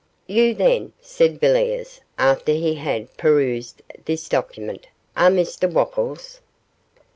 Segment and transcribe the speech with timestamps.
[0.25, 6.39] 'You, then,' said Villiers, after he had perused this document, 'are Mr Wopples?